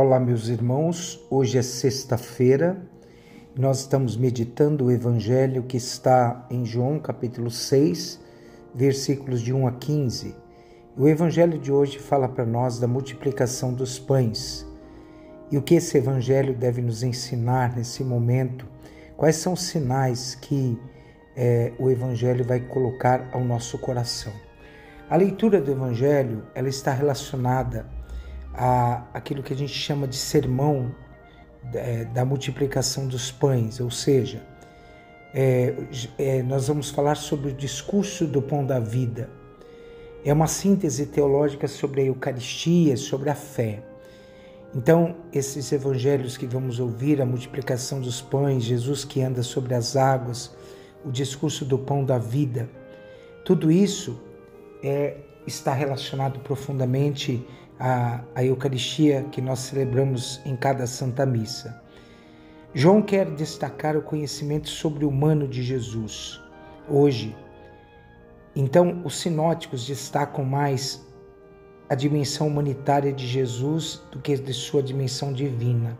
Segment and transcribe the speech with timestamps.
[0.00, 1.20] Olá, meus irmãos.
[1.28, 2.80] Hoje é sexta-feira.
[3.58, 8.20] Nós estamos meditando o evangelho que está em João, capítulo 6,
[8.72, 10.36] versículos de 1 a 15.
[10.96, 14.64] O evangelho de hoje fala para nós da multiplicação dos pães.
[15.50, 18.68] E o que esse evangelho deve nos ensinar nesse momento?
[19.16, 20.78] Quais são os sinais que
[21.36, 24.32] é, o evangelho vai colocar ao nosso coração?
[25.10, 27.97] A leitura do evangelho, ela está relacionada
[28.58, 30.92] a, aquilo que a gente chama de sermão
[31.72, 34.42] é, da multiplicação dos pães, ou seja,
[35.32, 35.74] é,
[36.18, 39.30] é, nós vamos falar sobre o discurso do pão da vida.
[40.24, 43.84] É uma síntese teológica sobre a Eucaristia, sobre a fé.
[44.74, 49.96] Então, esses evangelhos que vamos ouvir, a multiplicação dos pães, Jesus que anda sobre as
[49.96, 50.54] águas,
[51.04, 52.68] o discurso do pão da vida,
[53.44, 54.20] tudo isso
[54.82, 57.46] é, está relacionado profundamente
[57.78, 61.80] a, a Eucaristia que nós celebramos em cada Santa Missa.
[62.74, 66.40] João quer destacar o conhecimento sobre o humano de Jesus
[66.88, 67.36] hoje.
[68.54, 71.06] Então, os sinóticos destacam mais
[71.88, 75.96] a dimensão humanitária de Jesus do que de sua dimensão divina.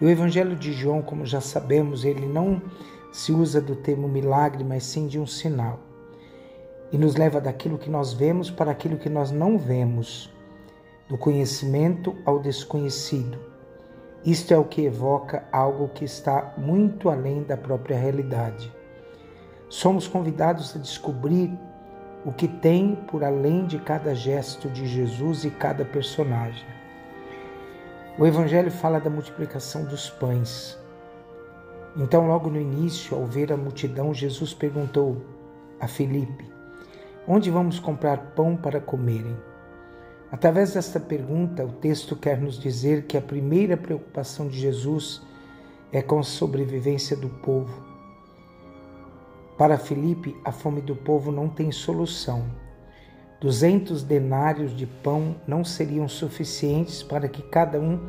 [0.00, 2.60] E o Evangelho de João, como já sabemos, ele não
[3.12, 5.80] se usa do termo milagre, mas sim de um sinal.
[6.90, 10.30] E nos leva daquilo que nós vemos para aquilo que nós não vemos
[11.08, 13.38] do conhecimento ao desconhecido.
[14.24, 18.72] Isto é o que evoca algo que está muito além da própria realidade.
[19.68, 21.56] Somos convidados a descobrir
[22.24, 26.66] o que tem por além de cada gesto de Jesus e cada personagem.
[28.18, 30.76] O Evangelho fala da multiplicação dos pães.
[31.96, 35.22] Então, logo no início, ao ver a multidão, Jesus perguntou
[35.78, 36.50] a Filipe:
[37.28, 39.36] Onde vamos comprar pão para comerem?
[40.30, 45.22] Através desta pergunta, o texto quer nos dizer que a primeira preocupação de Jesus
[45.92, 47.84] é com a sobrevivência do povo.
[49.56, 52.44] Para Filipe, a fome do povo não tem solução.
[53.40, 58.00] Duzentos denários de pão não seriam suficientes para que cada um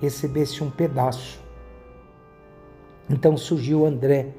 [0.00, 1.40] recebesse um pedaço.
[3.08, 4.34] Então surgiu André,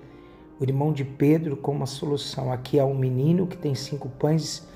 [0.59, 2.52] o irmão de Pedro, com uma solução.
[2.52, 4.68] Aqui há um menino que tem cinco pães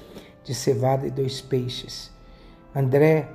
[0.43, 2.11] de cevada e dois peixes.
[2.73, 3.27] André,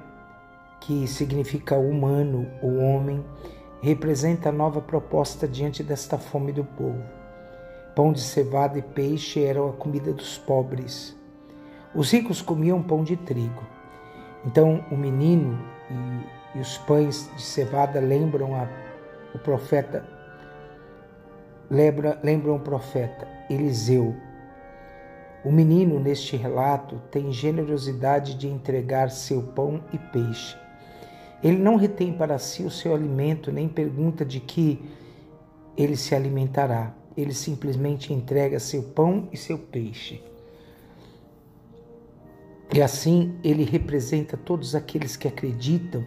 [0.81, 3.23] que significa humano, o homem,
[3.83, 7.03] representa a nova proposta diante desta fome do povo.
[7.95, 11.15] Pão de cevada e peixe eram a comida dos pobres.
[11.95, 13.63] Os ricos comiam pão de trigo.
[14.45, 15.59] Então o menino
[16.55, 18.69] e, e os pães de cevada lembram a,
[19.35, 20.07] o profeta,
[21.71, 24.15] lembra, lembram o profeta Eliseu,
[25.47, 30.57] o menino, neste relato, tem generosidade de entregar seu pão e peixe.
[31.41, 34.85] Ele não retém para si o seu alimento, nem pergunta de que
[35.77, 36.93] ele se alimentará.
[37.17, 40.21] Ele simplesmente entrega seu pão e seu peixe.
[42.75, 46.05] E assim ele representa todos aqueles que acreditam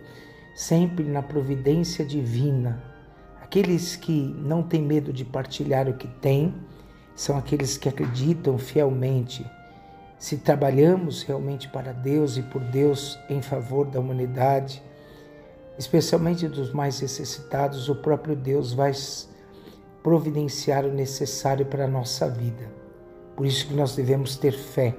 [0.53, 2.83] sempre na providência divina,
[3.41, 6.53] aqueles que não têm medo de partilhar o que têm
[7.19, 9.45] são aqueles que acreditam fielmente.
[10.17, 14.81] Se trabalhamos realmente para Deus e por Deus em favor da humanidade,
[15.77, 18.93] especialmente dos mais necessitados, o próprio Deus vai
[20.01, 22.71] providenciar o necessário para a nossa vida.
[23.35, 24.95] Por isso que nós devemos ter fé.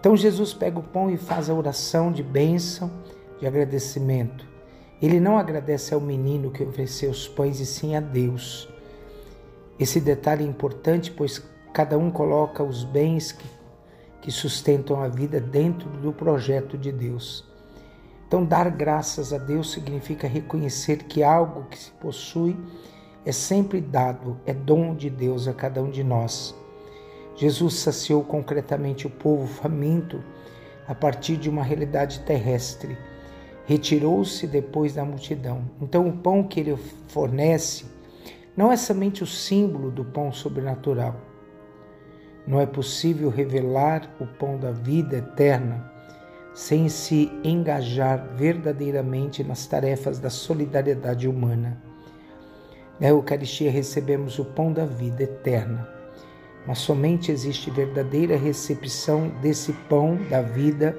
[0.00, 2.90] Então Jesus pega o pão e faz a oração de bênção,
[3.38, 4.44] de agradecimento.
[5.00, 8.68] Ele não agradece ao menino que ofereceu os pães, e sim a Deus.
[9.80, 11.42] Esse detalhe é importante, pois
[11.72, 13.48] cada um coloca os bens que,
[14.20, 17.48] que sustentam a vida dentro do projeto de Deus.
[18.28, 22.58] Então, dar graças a Deus significa reconhecer que algo que se possui
[23.24, 26.54] é sempre dado, é dom de Deus a cada um de nós.
[27.34, 30.22] Jesus saciou concretamente o povo faminto
[30.86, 32.98] a partir de uma realidade terrestre.
[33.64, 35.64] Retirou-se depois da multidão.
[35.80, 36.76] Então, o pão que ele
[37.08, 37.86] fornece
[38.56, 41.16] não é somente o símbolo do pão sobrenatural.
[42.46, 45.90] Não é possível revelar o pão da vida eterna
[46.54, 51.80] sem se engajar verdadeiramente nas tarefas da solidariedade humana.
[52.98, 55.88] Na Eucaristia recebemos o pão da vida eterna,
[56.66, 60.98] mas somente existe verdadeira recepção desse pão da vida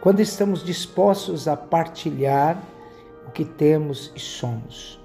[0.00, 2.62] quando estamos dispostos a partilhar
[3.26, 5.03] o que temos e somos.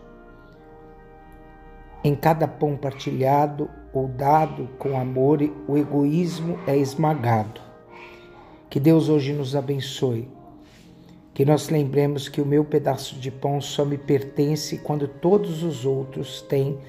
[2.04, 7.60] Em cada pão partilhado ou dado com amor, o egoísmo é esmagado.
[8.70, 10.30] Que Deus hoje nos abençoe.
[11.34, 15.86] Que nós lembremos que o meu pedaço de pão só me pertence quando todos os
[15.86, 16.80] outros têm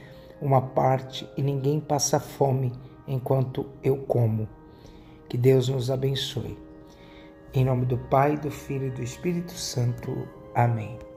[0.40, 2.72] uma parte e ninguém passa fome
[3.06, 4.48] enquanto eu como.
[5.28, 6.56] Que Deus nos abençoe.
[7.52, 10.28] Em nome do Pai, do Filho e do Espírito Santo.
[10.54, 11.09] Amém.